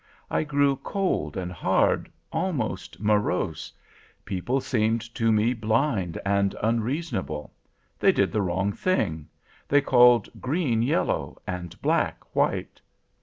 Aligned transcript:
I 0.31 0.43
grew 0.43 0.77
cold 0.77 1.37
and 1.37 1.51
hard, 1.51 2.11
almost 2.31 2.99
morose; 2.99 3.71
people 4.25 4.59
seemed 4.59 5.13
to 5.13 5.31
me 5.31 5.53
blind 5.53 6.19
and 6.25 6.55
unreasonable. 6.63 7.53
They 7.99 8.11
did 8.11 8.31
the 8.31 8.41
wrong 8.41 8.71
thing. 8.71 9.27
They 9.67 9.81
called 9.81 10.27
green, 10.41 10.81
yellow; 10.81 11.39
and 11.45 11.79
black, 11.83 12.23
white. 12.35 12.81